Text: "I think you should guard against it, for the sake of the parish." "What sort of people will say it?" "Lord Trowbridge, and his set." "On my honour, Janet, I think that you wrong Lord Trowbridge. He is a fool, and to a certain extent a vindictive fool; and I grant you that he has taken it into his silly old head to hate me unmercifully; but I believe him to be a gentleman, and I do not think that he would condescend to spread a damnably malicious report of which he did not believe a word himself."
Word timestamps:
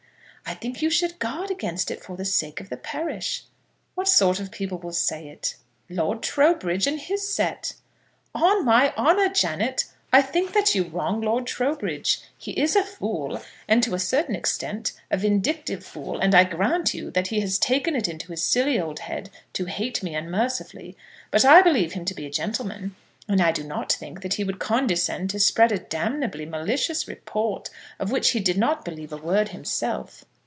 "I 0.43 0.55
think 0.55 0.81
you 0.81 0.89
should 0.89 1.17
guard 1.19 1.49
against 1.49 1.89
it, 1.91 2.03
for 2.03 2.17
the 2.17 2.25
sake 2.25 2.59
of 2.59 2.67
the 2.67 2.75
parish." 2.75 3.45
"What 3.95 4.09
sort 4.09 4.37
of 4.41 4.51
people 4.51 4.77
will 4.77 4.91
say 4.91 5.29
it?" 5.29 5.55
"Lord 5.89 6.21
Trowbridge, 6.21 6.87
and 6.87 6.99
his 6.99 7.25
set." 7.25 7.75
"On 8.35 8.65
my 8.65 8.93
honour, 8.97 9.29
Janet, 9.29 9.85
I 10.11 10.21
think 10.21 10.51
that 10.51 10.75
you 10.75 10.83
wrong 10.89 11.21
Lord 11.21 11.47
Trowbridge. 11.47 12.19
He 12.37 12.51
is 12.59 12.75
a 12.75 12.83
fool, 12.83 13.41
and 13.65 13.81
to 13.83 13.93
a 13.93 13.99
certain 13.99 14.35
extent 14.35 14.91
a 15.09 15.15
vindictive 15.15 15.85
fool; 15.85 16.19
and 16.19 16.35
I 16.35 16.43
grant 16.43 16.93
you 16.93 17.11
that 17.11 17.27
he 17.27 17.39
has 17.39 17.57
taken 17.57 17.95
it 17.95 18.09
into 18.09 18.33
his 18.33 18.43
silly 18.43 18.77
old 18.77 18.99
head 18.99 19.29
to 19.53 19.65
hate 19.65 20.03
me 20.03 20.15
unmercifully; 20.15 20.97
but 21.29 21.45
I 21.45 21.61
believe 21.61 21.93
him 21.93 22.03
to 22.05 22.13
be 22.15 22.25
a 22.25 22.29
gentleman, 22.31 22.95
and 23.25 23.41
I 23.41 23.53
do 23.53 23.63
not 23.63 23.93
think 23.93 24.21
that 24.21 24.33
he 24.33 24.43
would 24.43 24.59
condescend 24.59 25.29
to 25.29 25.39
spread 25.39 25.71
a 25.71 25.79
damnably 25.79 26.45
malicious 26.45 27.07
report 27.07 27.69
of 27.99 28.11
which 28.11 28.31
he 28.31 28.41
did 28.41 28.57
not 28.57 28.83
believe 28.83 29.13
a 29.13 29.17
word 29.17 29.49
himself." 29.49 30.25